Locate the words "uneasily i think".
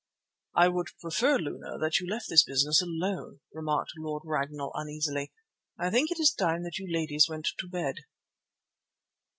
4.73-6.09